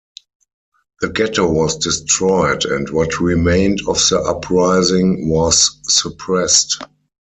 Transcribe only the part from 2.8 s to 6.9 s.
what remained of the uprising was suppressed.